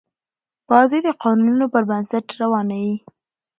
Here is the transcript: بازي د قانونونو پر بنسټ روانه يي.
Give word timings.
بازي 0.69 0.99
د 1.05 1.09
قانونونو 1.23 1.65
پر 1.73 1.83
بنسټ 1.89 2.25
روانه 2.41 2.77
يي. 2.85 2.95